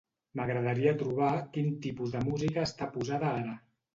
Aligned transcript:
M'agradaria 0.39 0.93
trobar 1.01 1.33
quin 1.57 1.69
tipus 1.85 2.15
de 2.15 2.23
música 2.31 2.65
està 2.69 2.91
posada 2.97 3.29
ara. 3.43 3.55